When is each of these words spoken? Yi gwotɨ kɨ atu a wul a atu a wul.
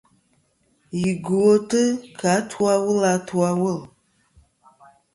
Yi 1.01 1.11
gwotɨ 1.25 1.79
kɨ 2.17 2.25
atu 2.37 2.59
a 2.73 2.75
wul 2.83 3.01
a 3.09 3.13
atu 3.17 3.35
a 3.49 3.51
wul. 3.61 3.79